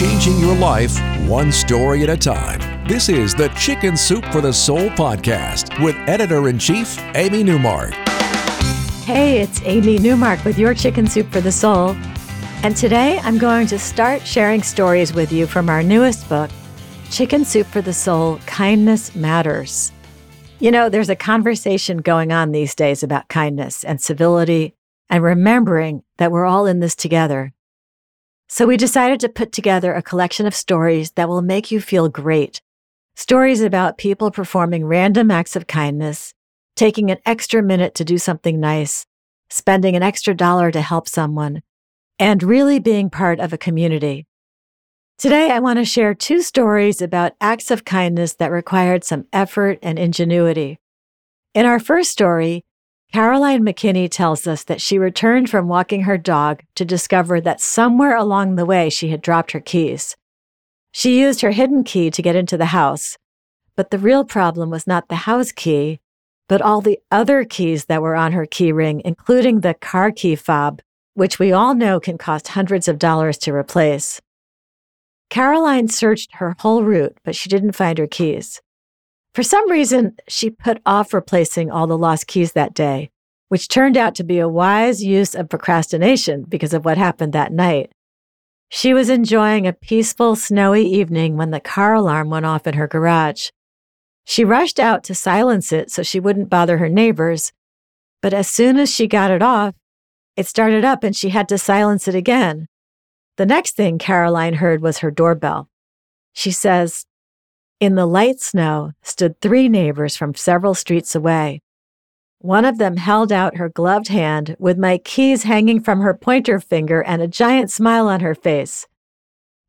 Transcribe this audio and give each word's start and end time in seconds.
changing 0.00 0.38
your 0.38 0.56
life 0.56 0.98
one 1.28 1.52
story 1.52 2.02
at 2.02 2.08
a 2.08 2.16
time. 2.16 2.58
This 2.88 3.10
is 3.10 3.34
the 3.34 3.48
Chicken 3.48 3.98
Soup 3.98 4.24
for 4.32 4.40
the 4.40 4.50
Soul 4.50 4.88
podcast 4.88 5.78
with 5.84 5.94
editor 6.08 6.48
in 6.48 6.58
chief, 6.58 6.98
Amy 7.14 7.44
Newmark. 7.44 7.92
Hey, 9.04 9.42
it's 9.42 9.60
Amy 9.62 9.98
Newmark 9.98 10.42
with 10.42 10.58
your 10.58 10.72
Chicken 10.72 11.06
Soup 11.06 11.30
for 11.30 11.42
the 11.42 11.52
Soul. 11.52 11.90
And 12.62 12.74
today 12.74 13.20
I'm 13.24 13.36
going 13.36 13.66
to 13.66 13.78
start 13.78 14.26
sharing 14.26 14.62
stories 14.62 15.12
with 15.12 15.30
you 15.32 15.46
from 15.46 15.68
our 15.68 15.82
newest 15.82 16.26
book, 16.30 16.50
Chicken 17.10 17.44
Soup 17.44 17.66
for 17.66 17.82
the 17.82 17.92
Soul 17.92 18.38
Kindness 18.46 19.14
Matters. 19.14 19.92
You 20.60 20.70
know, 20.70 20.88
there's 20.88 21.10
a 21.10 21.14
conversation 21.14 21.98
going 21.98 22.32
on 22.32 22.52
these 22.52 22.74
days 22.74 23.02
about 23.02 23.28
kindness 23.28 23.84
and 23.84 24.00
civility 24.00 24.74
and 25.10 25.22
remembering 25.22 26.04
that 26.16 26.32
we're 26.32 26.46
all 26.46 26.64
in 26.64 26.80
this 26.80 26.96
together. 26.96 27.52
So 28.52 28.66
we 28.66 28.76
decided 28.76 29.20
to 29.20 29.28
put 29.28 29.52
together 29.52 29.94
a 29.94 30.02
collection 30.02 30.44
of 30.44 30.56
stories 30.56 31.12
that 31.12 31.28
will 31.28 31.40
make 31.40 31.70
you 31.70 31.80
feel 31.80 32.08
great. 32.08 32.60
Stories 33.14 33.60
about 33.60 33.96
people 33.96 34.32
performing 34.32 34.84
random 34.84 35.30
acts 35.30 35.54
of 35.54 35.68
kindness, 35.68 36.34
taking 36.74 37.12
an 37.12 37.18
extra 37.24 37.62
minute 37.62 37.94
to 37.94 38.04
do 38.04 38.18
something 38.18 38.58
nice, 38.58 39.06
spending 39.50 39.94
an 39.94 40.02
extra 40.02 40.34
dollar 40.34 40.72
to 40.72 40.80
help 40.80 41.06
someone, 41.06 41.62
and 42.18 42.42
really 42.42 42.80
being 42.80 43.08
part 43.08 43.38
of 43.38 43.52
a 43.52 43.56
community. 43.56 44.26
Today, 45.16 45.52
I 45.52 45.60
want 45.60 45.78
to 45.78 45.84
share 45.84 46.12
two 46.12 46.42
stories 46.42 47.00
about 47.00 47.36
acts 47.40 47.70
of 47.70 47.84
kindness 47.84 48.32
that 48.34 48.50
required 48.50 49.04
some 49.04 49.26
effort 49.32 49.78
and 49.80 49.96
ingenuity. 49.96 50.80
In 51.54 51.66
our 51.66 51.78
first 51.78 52.10
story, 52.10 52.64
Caroline 53.12 53.64
McKinney 53.64 54.08
tells 54.08 54.46
us 54.46 54.62
that 54.64 54.80
she 54.80 54.96
returned 54.96 55.50
from 55.50 55.66
walking 55.66 56.02
her 56.02 56.16
dog 56.16 56.62
to 56.76 56.84
discover 56.84 57.40
that 57.40 57.60
somewhere 57.60 58.16
along 58.16 58.54
the 58.54 58.64
way 58.64 58.88
she 58.88 59.08
had 59.08 59.20
dropped 59.20 59.50
her 59.50 59.60
keys. 59.60 60.16
She 60.92 61.20
used 61.20 61.40
her 61.40 61.50
hidden 61.50 61.82
key 61.82 62.10
to 62.10 62.22
get 62.22 62.36
into 62.36 62.56
the 62.56 62.66
house, 62.66 63.18
but 63.74 63.90
the 63.90 63.98
real 63.98 64.24
problem 64.24 64.70
was 64.70 64.86
not 64.86 65.08
the 65.08 65.26
house 65.26 65.50
key, 65.50 66.00
but 66.48 66.62
all 66.62 66.80
the 66.80 67.00
other 67.10 67.44
keys 67.44 67.86
that 67.86 68.02
were 68.02 68.14
on 68.14 68.32
her 68.32 68.46
key 68.46 68.70
ring, 68.70 69.02
including 69.04 69.60
the 69.60 69.74
car 69.74 70.12
key 70.12 70.36
fob, 70.36 70.80
which 71.14 71.38
we 71.38 71.50
all 71.50 71.74
know 71.74 71.98
can 71.98 72.16
cost 72.16 72.48
hundreds 72.48 72.86
of 72.86 72.98
dollars 72.98 73.38
to 73.38 73.52
replace. 73.52 74.20
Caroline 75.30 75.88
searched 75.88 76.34
her 76.34 76.54
whole 76.60 76.84
route, 76.84 77.16
but 77.24 77.34
she 77.34 77.48
didn't 77.48 77.72
find 77.72 77.98
her 77.98 78.06
keys. 78.06 78.60
For 79.34 79.42
some 79.42 79.70
reason, 79.70 80.16
she 80.28 80.50
put 80.50 80.82
off 80.84 81.14
replacing 81.14 81.70
all 81.70 81.86
the 81.86 81.98
lost 81.98 82.26
keys 82.26 82.52
that 82.52 82.74
day, 82.74 83.10
which 83.48 83.68
turned 83.68 83.96
out 83.96 84.14
to 84.16 84.24
be 84.24 84.38
a 84.38 84.48
wise 84.48 85.04
use 85.04 85.34
of 85.34 85.48
procrastination 85.48 86.44
because 86.48 86.74
of 86.74 86.84
what 86.84 86.98
happened 86.98 87.32
that 87.32 87.52
night. 87.52 87.92
She 88.68 88.94
was 88.94 89.08
enjoying 89.08 89.66
a 89.66 89.72
peaceful, 89.72 90.36
snowy 90.36 90.84
evening 90.84 91.36
when 91.36 91.50
the 91.50 91.60
car 91.60 91.94
alarm 91.94 92.30
went 92.30 92.46
off 92.46 92.66
in 92.66 92.74
her 92.74 92.86
garage. 92.86 93.50
She 94.24 94.44
rushed 94.44 94.78
out 94.78 95.02
to 95.04 95.14
silence 95.14 95.72
it 95.72 95.90
so 95.90 96.02
she 96.02 96.20
wouldn't 96.20 96.50
bother 96.50 96.78
her 96.78 96.88
neighbors, 96.88 97.52
but 98.22 98.32
as 98.32 98.48
soon 98.48 98.78
as 98.78 98.94
she 98.94 99.08
got 99.08 99.30
it 99.30 99.42
off, 99.42 99.74
it 100.36 100.46
started 100.46 100.84
up 100.84 101.02
and 101.02 101.16
she 101.16 101.30
had 101.30 101.48
to 101.48 101.58
silence 101.58 102.06
it 102.06 102.14
again. 102.14 102.66
The 103.36 103.46
next 103.46 103.74
thing 103.74 103.98
Caroline 103.98 104.54
heard 104.54 104.80
was 104.80 104.98
her 104.98 105.10
doorbell. 105.10 105.68
She 106.32 106.52
says, 106.52 107.06
in 107.80 107.94
the 107.94 108.06
light 108.06 108.40
snow 108.40 108.92
stood 109.02 109.40
three 109.40 109.66
neighbors 109.66 110.14
from 110.14 110.34
several 110.34 110.74
streets 110.74 111.14
away. 111.14 111.62
One 112.38 112.66
of 112.66 112.76
them 112.76 112.98
held 112.98 113.32
out 113.32 113.56
her 113.56 113.70
gloved 113.70 114.08
hand 114.08 114.54
with 114.58 114.78
my 114.78 114.98
keys 114.98 115.44
hanging 115.44 115.82
from 115.82 116.02
her 116.02 116.14
pointer 116.14 116.60
finger 116.60 117.02
and 117.02 117.22
a 117.22 117.28
giant 117.28 117.70
smile 117.70 118.06
on 118.06 118.20
her 118.20 118.34
face. 118.34 118.86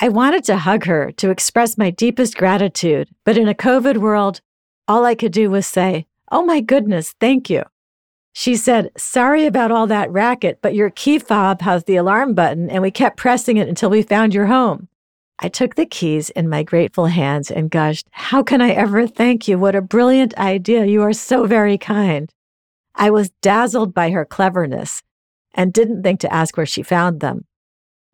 I 0.00 0.10
wanted 0.10 0.44
to 0.44 0.58
hug 0.58 0.84
her 0.84 1.12
to 1.12 1.30
express 1.30 1.78
my 1.78 1.90
deepest 1.90 2.36
gratitude, 2.36 3.08
but 3.24 3.38
in 3.38 3.48
a 3.48 3.54
COVID 3.54 3.96
world, 3.96 4.42
all 4.86 5.04
I 5.04 5.14
could 5.14 5.32
do 5.32 5.50
was 5.50 5.66
say, 5.66 6.06
Oh 6.30 6.44
my 6.44 6.60
goodness, 6.60 7.14
thank 7.20 7.48
you. 7.48 7.64
She 8.34 8.56
said, 8.56 8.90
Sorry 8.98 9.46
about 9.46 9.70
all 9.70 9.86
that 9.86 10.10
racket, 10.10 10.58
but 10.60 10.74
your 10.74 10.90
key 10.90 11.18
fob 11.18 11.62
has 11.62 11.84
the 11.84 11.96
alarm 11.96 12.34
button, 12.34 12.68
and 12.68 12.82
we 12.82 12.90
kept 12.90 13.16
pressing 13.16 13.56
it 13.56 13.68
until 13.68 13.88
we 13.88 14.02
found 14.02 14.34
your 14.34 14.46
home. 14.46 14.88
I 15.44 15.48
took 15.48 15.74
the 15.74 15.84
keys 15.84 16.30
in 16.30 16.48
my 16.48 16.62
grateful 16.62 17.04
hands 17.04 17.50
and 17.50 17.70
gushed, 17.70 18.08
How 18.12 18.42
can 18.42 18.62
I 18.62 18.70
ever 18.70 19.06
thank 19.06 19.46
you? 19.46 19.58
What 19.58 19.74
a 19.74 19.82
brilliant 19.82 20.34
idea. 20.38 20.86
You 20.86 21.02
are 21.02 21.12
so 21.12 21.46
very 21.46 21.76
kind. 21.76 22.32
I 22.94 23.10
was 23.10 23.28
dazzled 23.42 23.92
by 23.92 24.08
her 24.08 24.24
cleverness 24.24 25.02
and 25.52 25.70
didn't 25.70 26.02
think 26.02 26.20
to 26.20 26.32
ask 26.32 26.56
where 26.56 26.64
she 26.64 26.82
found 26.82 27.20
them. 27.20 27.44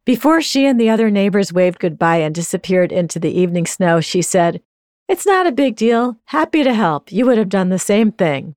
Before 0.04 0.42
she 0.42 0.66
and 0.66 0.80
the 0.80 0.90
other 0.90 1.08
neighbors 1.08 1.52
waved 1.52 1.78
goodbye 1.78 2.16
and 2.16 2.34
disappeared 2.34 2.90
into 2.90 3.20
the 3.20 3.30
evening 3.30 3.64
snow, 3.64 4.00
she 4.00 4.22
said, 4.22 4.60
It's 5.08 5.24
not 5.24 5.46
a 5.46 5.52
big 5.52 5.76
deal. 5.76 6.16
Happy 6.24 6.64
to 6.64 6.74
help. 6.74 7.12
You 7.12 7.26
would 7.26 7.38
have 7.38 7.48
done 7.48 7.68
the 7.68 7.78
same 7.78 8.10
thing. 8.10 8.56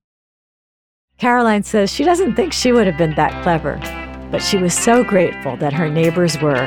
Caroline 1.16 1.62
says 1.62 1.92
she 1.92 2.02
doesn't 2.02 2.34
think 2.34 2.52
she 2.52 2.72
would 2.72 2.88
have 2.88 2.98
been 2.98 3.14
that 3.14 3.40
clever, 3.44 3.78
but 4.32 4.42
she 4.42 4.56
was 4.56 4.74
so 4.74 5.04
grateful 5.04 5.56
that 5.58 5.72
her 5.72 5.88
neighbors 5.88 6.42
were. 6.42 6.66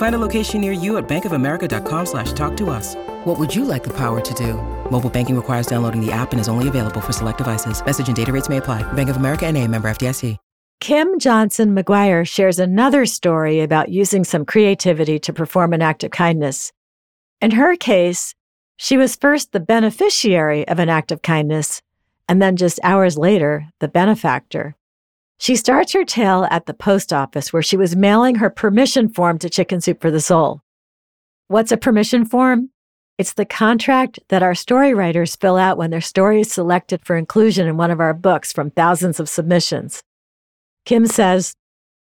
Find 0.00 0.14
a 0.14 0.18
location 0.18 0.62
near 0.62 0.72
you 0.72 0.96
at 0.96 1.06
bankofamerica.com 1.06 2.06
slash 2.06 2.32
talk 2.32 2.56
to 2.56 2.70
us. 2.70 2.94
What 3.26 3.38
would 3.38 3.54
you 3.54 3.66
like 3.66 3.82
the 3.82 3.92
power 3.92 4.18
to 4.22 4.34
do? 4.34 4.54
Mobile 4.90 5.10
banking 5.10 5.36
requires 5.36 5.66
downloading 5.66 6.00
the 6.00 6.10
app 6.10 6.32
and 6.32 6.40
is 6.40 6.48
only 6.48 6.68
available 6.68 7.02
for 7.02 7.12
select 7.12 7.36
devices. 7.36 7.84
Message 7.84 8.08
and 8.08 8.16
data 8.16 8.32
rates 8.32 8.48
may 8.48 8.56
apply. 8.56 8.80
Bank 8.94 9.10
of 9.10 9.16
America 9.16 9.44
and 9.46 9.58
a 9.58 9.68
member 9.68 9.90
FDIC. 9.90 10.38
Kim 10.80 11.18
Johnson 11.18 11.76
McGuire 11.76 12.26
shares 12.26 12.58
another 12.58 13.04
story 13.04 13.60
about 13.60 13.90
using 13.90 14.24
some 14.24 14.46
creativity 14.46 15.18
to 15.18 15.34
perform 15.34 15.74
an 15.74 15.82
act 15.82 16.02
of 16.02 16.10
kindness. 16.10 16.72
In 17.42 17.50
her 17.50 17.76
case, 17.76 18.34
she 18.78 18.96
was 18.96 19.16
first 19.16 19.52
the 19.52 19.60
beneficiary 19.60 20.66
of 20.66 20.78
an 20.78 20.88
act 20.88 21.12
of 21.12 21.20
kindness, 21.20 21.82
and 22.26 22.40
then 22.40 22.56
just 22.56 22.80
hours 22.82 23.18
later, 23.18 23.66
the 23.80 23.88
benefactor. 23.88 24.74
She 25.40 25.56
starts 25.56 25.94
her 25.94 26.04
tale 26.04 26.46
at 26.50 26.66
the 26.66 26.74
post 26.74 27.14
office 27.14 27.50
where 27.50 27.62
she 27.62 27.78
was 27.78 27.96
mailing 27.96 28.34
her 28.36 28.50
permission 28.50 29.08
form 29.08 29.38
to 29.38 29.48
Chicken 29.48 29.80
Soup 29.80 29.98
for 29.98 30.10
the 30.10 30.20
Soul. 30.20 30.60
What's 31.48 31.72
a 31.72 31.78
permission 31.78 32.26
form? 32.26 32.68
It's 33.16 33.32
the 33.32 33.46
contract 33.46 34.18
that 34.28 34.42
our 34.42 34.54
story 34.54 34.92
writers 34.92 35.36
fill 35.36 35.56
out 35.56 35.78
when 35.78 35.88
their 35.88 36.02
story 36.02 36.42
is 36.42 36.52
selected 36.52 37.06
for 37.06 37.16
inclusion 37.16 37.66
in 37.66 37.78
one 37.78 37.90
of 37.90 38.00
our 38.00 38.12
books 38.12 38.52
from 38.52 38.70
thousands 38.70 39.18
of 39.18 39.30
submissions. 39.30 40.02
Kim 40.84 41.06
says, 41.06 41.54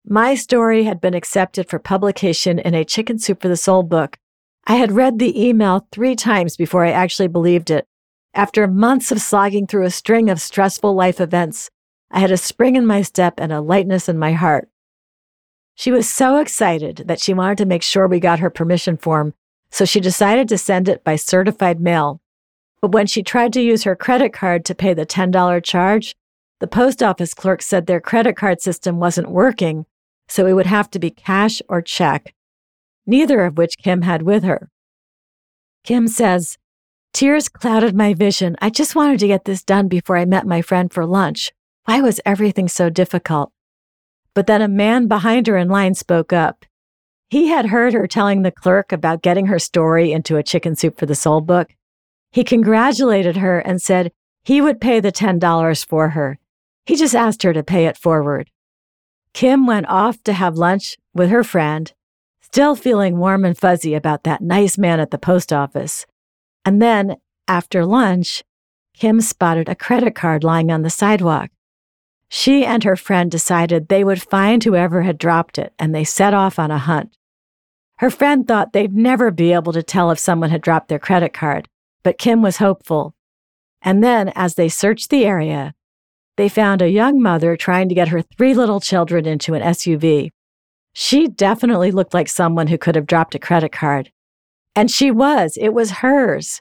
My 0.05 0.35
story 0.35 0.83
had 0.83 1.01
been 1.01 1.15
accepted 1.15 1.69
for 1.69 1.79
publication 1.79 2.59
in 2.59 2.75
a 2.75 2.85
Chicken 2.85 3.21
Soup 3.21 3.41
for 3.41 3.47
the 3.47 3.57
Soul 3.57 3.85
book. 3.85 4.19
I 4.67 4.75
had 4.75 4.91
read 4.91 5.21
the 5.21 5.41
email 5.41 5.87
three 5.93 6.17
times 6.17 6.57
before 6.57 6.85
I 6.85 6.91
actually 6.91 7.29
believed 7.29 7.71
it. 7.71 7.87
After 8.35 8.67
months 8.67 9.13
of 9.13 9.21
slogging 9.21 9.69
through 9.69 9.85
a 9.85 9.91
string 9.91 10.29
of 10.29 10.41
stressful 10.41 10.93
life 10.93 11.21
events, 11.21 11.71
I 12.11 12.21
had 12.21 12.31
a 12.31 12.37
spring 12.37 12.77
in 12.77 12.87
my 12.87 13.03
step 13.03 13.35
and 13.39 13.53
a 13.53 13.61
lightness 13.61 14.09
in 14.09 14.19
my 14.19 14.33
heart. 14.33 14.69
She 15.75 15.91
was 15.91 16.09
so 16.09 16.39
excited 16.39 17.05
that 17.07 17.21
she 17.21 17.35
wanted 17.35 17.59
to 17.59 17.67
make 17.67 17.83
sure 17.83 18.07
we 18.07 18.21
got 18.21 18.41
her 18.41 18.51
permission 18.51 18.97
form 18.97 19.35
so 19.71 19.85
she 19.85 20.01
decided 20.01 20.49
to 20.49 20.59
send 20.59 20.89
it 20.89 21.05
by 21.05 21.17
certified 21.17 21.81
mail. 21.81 22.21
But 22.81 22.93
when 22.93 23.07
she 23.07 23.23
tried 23.23 23.53
to 23.55 23.61
use 23.61 23.85
her 23.85 23.97
credit 23.97 24.33
card 24.33 24.65
to 24.67 24.75
pay 24.75 24.95
the 24.95 25.07
$10 25.07 25.63
charge, 25.63 26.15
the 26.61 26.67
post 26.67 27.03
office 27.03 27.35
clerk 27.35 27.63
said 27.63 27.87
their 27.87 28.01
credit 28.01 28.37
card 28.37 28.61
system 28.61 28.99
wasn't 28.99 29.31
working, 29.31 29.87
so 30.29 30.47
it 30.47 30.53
would 30.53 30.67
have 30.67 30.91
to 30.91 30.99
be 30.99 31.11
cash 31.11 31.61
or 31.69 31.83
check, 31.83 32.35
neither 33.07 33.45
of 33.45 33.59
which 33.59 33.79
Kim 33.79 34.03
had 34.03 34.23
with 34.23 34.43
her. 34.45 34.71
Kim 35.85 36.09
says, 36.09 36.59
Tears 37.13 37.49
clouded 37.49 37.95
my 37.95 38.15
vision. 38.15 38.57
I 38.61 38.71
just 38.71 38.95
wanted 38.95 39.19
to 39.21 39.27
get 39.27 39.45
this 39.45 39.63
done 39.63 39.89
before 39.89 40.17
I 40.17 40.25
met 40.25 40.47
my 40.47 40.61
friend 40.61 40.93
for 40.93 41.07
lunch. 41.07 41.53
Why 41.89 42.03
was 42.03 42.21
everything 42.27 42.69
so 42.69 42.91
difficult? 42.91 43.51
But 44.35 44.47
then 44.47 44.61
a 44.61 44.69
man 44.69 45.09
behind 45.09 45.47
her 45.47 45.57
in 45.57 45.71
line 45.71 45.95
spoke 45.95 46.35
up. 46.35 46.67
He 47.31 47.49
had 47.49 47.65
heard 47.65 47.95
her 47.95 48.07
telling 48.07 48.43
the 48.43 48.51
clerk 48.51 48.93
about 48.93 49.23
getting 49.23 49.47
her 49.47 49.59
story 49.59 50.13
into 50.13 50.37
a 50.37 50.43
Chicken 50.43 50.77
Soup 50.77 50.99
for 50.99 51.07
the 51.07 51.15
Soul 51.15 51.41
book. 51.41 51.75
He 52.31 52.45
congratulated 52.45 53.39
her 53.39 53.61
and 53.61 53.81
said 53.81 54.13
he 54.45 54.61
would 54.61 54.83
pay 54.83 55.01
the 55.01 55.11
$10 55.11 55.87
for 55.87 56.11
her. 56.11 56.39
He 56.85 56.95
just 56.95 57.15
asked 57.15 57.43
her 57.43 57.55
to 57.55 57.63
pay 57.63 57.87
it 57.87 57.97
forward. 57.97 58.51
Kim 59.33 59.67
went 59.67 59.89
off 59.89 60.23
to 60.25 60.35
have 60.35 60.59
lunch 60.59 60.99
with 61.15 61.31
her 61.31 61.43
friend, 61.43 61.95
still 62.43 62.77
feeling 62.77 63.17
warm 63.17 63.47
and 63.47 63.57
fuzzy 63.57 63.95
about 63.95 64.25
that 64.25 64.43
nice 64.43 64.77
man 64.77 65.01
at 65.01 65.11
the 65.11 65.17
post 65.17 65.55
office. 65.55 66.05
And 66.67 66.83
then, 66.83 67.17
after 67.49 67.87
lunch, 67.87 68.45
Kim 68.93 69.23
spotted 69.23 69.71
a 69.71 69.75
credit 69.75 70.15
card 70.15 70.45
lying 70.45 70.71
on 70.71 70.83
the 70.83 70.91
sidewalk. 70.91 71.49
She 72.29 72.65
and 72.65 72.85
her 72.85 72.97
friend 72.97 73.31
decided 73.31 73.89
they 73.89 74.05
would 74.05 74.21
find 74.23 74.63
whoever 74.63 75.03
had 75.03 75.19
dropped 75.19 75.59
it, 75.59 75.73
and 75.79 75.95
they 75.95 76.05
set 76.05 76.35
off 76.35 76.59
on 76.59 76.71
a 76.71 76.79
hunt. 76.79 77.17
Her 77.99 78.11
friend 78.11 78.47
thought 78.47 78.73
they'd 78.73 78.95
never 78.95 79.31
be 79.31 79.53
able 79.53 79.73
to 79.73 79.83
tell 79.83 80.11
if 80.11 80.19
someone 80.19 80.51
had 80.51 80.61
dropped 80.61 80.89
their 80.89 80.99
credit 80.99 81.33
card, 81.33 81.69
but 82.03 82.19
Kim 82.19 82.43
was 82.43 82.59
hopeful. 82.59 83.15
And 83.83 84.05
then, 84.05 84.33
as 84.35 84.55
they 84.55 84.69
searched 84.69 85.11
the 85.11 85.25
area, 85.25 85.75
they 86.37 86.49
found 86.49 86.81
a 86.81 86.91
young 86.91 87.21
mother 87.21 87.57
trying 87.57 87.89
to 87.89 87.95
get 87.95 88.09
her 88.09 88.23
three 88.23 88.55
little 88.55 88.81
children 88.81 89.27
into 89.27 89.55
an 89.55 89.63
SUV. 89.63 90.31
She 90.93 91.27
definitely 91.29 91.91
looked 91.91 92.15
like 92.15 92.29
someone 92.29 92.69
who 92.69 92.79
could 92.79 92.95
have 92.95 93.07
dropped 93.07 93.35
a 93.35 93.41
credit 93.41 93.73
card. 93.73 94.13
And 94.77 94.91
she 94.91 95.11
was, 95.11 95.57
it 95.61 95.71
was 95.71 95.91
hers. 95.91 96.61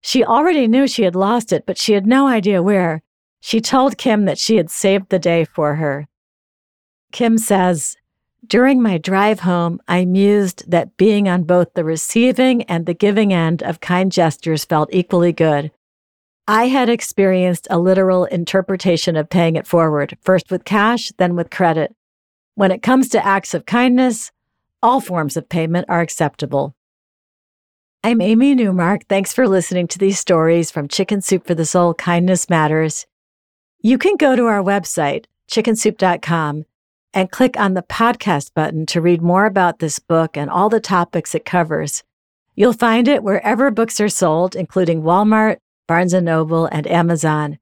She 0.00 0.24
already 0.24 0.66
knew 0.66 0.86
she 0.86 1.02
had 1.02 1.14
lost 1.16 1.52
it, 1.52 1.66
but 1.66 1.76
she 1.76 1.92
had 1.92 2.06
no 2.06 2.26
idea 2.26 2.62
where. 2.62 3.02
She 3.40 3.60
told 3.60 3.98
Kim 3.98 4.24
that 4.24 4.38
she 4.38 4.56
had 4.56 4.70
saved 4.70 5.08
the 5.08 5.18
day 5.18 5.44
for 5.44 5.76
her. 5.76 6.08
Kim 7.12 7.38
says, 7.38 7.96
During 8.46 8.82
my 8.82 8.98
drive 8.98 9.40
home, 9.40 9.80
I 9.88 10.04
mused 10.04 10.70
that 10.70 10.96
being 10.96 11.28
on 11.28 11.44
both 11.44 11.74
the 11.74 11.84
receiving 11.84 12.62
and 12.64 12.86
the 12.86 12.94
giving 12.94 13.32
end 13.32 13.62
of 13.62 13.80
kind 13.80 14.12
gestures 14.12 14.64
felt 14.64 14.88
equally 14.92 15.32
good. 15.32 15.70
I 16.46 16.68
had 16.68 16.88
experienced 16.88 17.66
a 17.70 17.78
literal 17.78 18.24
interpretation 18.24 19.16
of 19.16 19.28
paying 19.28 19.56
it 19.56 19.66
forward, 19.66 20.16
first 20.22 20.50
with 20.50 20.64
cash, 20.64 21.12
then 21.18 21.36
with 21.36 21.50
credit. 21.50 21.94
When 22.54 22.70
it 22.70 22.82
comes 22.82 23.10
to 23.10 23.24
acts 23.24 23.54
of 23.54 23.66
kindness, 23.66 24.32
all 24.82 25.00
forms 25.00 25.36
of 25.36 25.48
payment 25.48 25.86
are 25.88 26.00
acceptable. 26.00 26.74
I'm 28.02 28.20
Amy 28.20 28.54
Newmark. 28.54 29.06
Thanks 29.08 29.32
for 29.32 29.46
listening 29.46 29.88
to 29.88 29.98
these 29.98 30.18
stories 30.18 30.70
from 30.70 30.88
Chicken 30.88 31.20
Soup 31.20 31.46
for 31.46 31.54
the 31.54 31.66
Soul 31.66 31.94
Kindness 31.94 32.48
Matters. 32.48 33.06
You 33.80 33.96
can 33.96 34.16
go 34.16 34.34
to 34.34 34.46
our 34.46 34.62
website, 34.62 35.26
chickensoup.com, 35.48 36.64
and 37.14 37.30
click 37.30 37.58
on 37.58 37.74
the 37.74 37.82
podcast 37.82 38.52
button 38.52 38.86
to 38.86 39.00
read 39.00 39.22
more 39.22 39.46
about 39.46 39.78
this 39.78 40.00
book 40.00 40.36
and 40.36 40.50
all 40.50 40.68
the 40.68 40.80
topics 40.80 41.34
it 41.34 41.44
covers. 41.44 42.02
You'll 42.56 42.72
find 42.72 43.06
it 43.06 43.22
wherever 43.22 43.70
books 43.70 44.00
are 44.00 44.08
sold, 44.08 44.56
including 44.56 45.02
Walmart, 45.02 45.58
Barnes 45.86 46.12
& 46.12 46.20
Noble, 46.20 46.66
and 46.66 46.88
Amazon. 46.88 47.60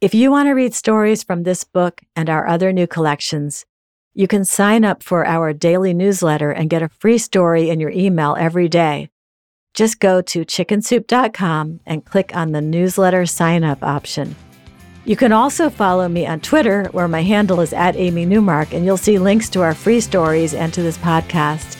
If 0.00 0.14
you 0.14 0.30
want 0.30 0.46
to 0.46 0.52
read 0.52 0.72
stories 0.72 1.24
from 1.24 1.42
this 1.42 1.64
book 1.64 2.00
and 2.14 2.30
our 2.30 2.46
other 2.46 2.72
new 2.72 2.86
collections, 2.86 3.66
you 4.14 4.28
can 4.28 4.44
sign 4.44 4.84
up 4.84 5.02
for 5.02 5.26
our 5.26 5.52
daily 5.52 5.92
newsletter 5.92 6.52
and 6.52 6.70
get 6.70 6.82
a 6.82 6.88
free 6.88 7.18
story 7.18 7.70
in 7.70 7.80
your 7.80 7.90
email 7.90 8.36
every 8.38 8.68
day. 8.68 9.10
Just 9.74 9.98
go 9.98 10.22
to 10.22 10.44
chickensoup.com 10.44 11.80
and 11.84 12.04
click 12.04 12.34
on 12.36 12.52
the 12.52 12.60
newsletter 12.60 13.26
sign 13.26 13.64
up 13.64 13.82
option. 13.82 14.36
You 15.04 15.16
can 15.16 15.32
also 15.32 15.70
follow 15.70 16.08
me 16.08 16.26
on 16.26 16.40
Twitter, 16.40 16.84
where 16.92 17.08
my 17.08 17.22
handle 17.22 17.60
is 17.60 17.72
at 17.72 17.96
Amy 17.96 18.26
Newmark, 18.26 18.74
and 18.74 18.84
you'll 18.84 18.98
see 18.98 19.18
links 19.18 19.48
to 19.50 19.62
our 19.62 19.74
free 19.74 20.00
stories 20.00 20.52
and 20.52 20.72
to 20.74 20.82
this 20.82 20.98
podcast. 20.98 21.78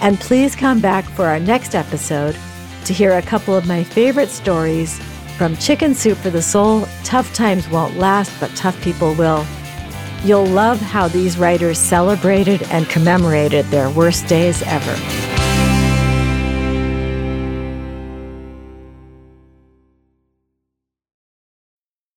And 0.00 0.18
please 0.18 0.56
come 0.56 0.80
back 0.80 1.04
for 1.04 1.26
our 1.26 1.38
next 1.38 1.74
episode 1.74 2.36
to 2.84 2.92
hear 2.92 3.16
a 3.16 3.22
couple 3.22 3.54
of 3.54 3.66
my 3.66 3.84
favorite 3.84 4.30
stories 4.30 4.98
from 5.38 5.56
Chicken 5.56 5.94
Soup 5.94 6.18
for 6.18 6.30
the 6.30 6.42
Soul 6.42 6.88
Tough 7.04 7.32
Times 7.32 7.68
Won't 7.68 7.96
Last, 7.98 8.32
but 8.40 8.54
Tough 8.56 8.80
People 8.82 9.14
Will. 9.14 9.46
You'll 10.24 10.46
love 10.46 10.80
how 10.80 11.06
these 11.08 11.38
writers 11.38 11.78
celebrated 11.78 12.62
and 12.64 12.88
commemorated 12.88 13.66
their 13.66 13.90
worst 13.90 14.26
days 14.26 14.62
ever. 14.62 15.35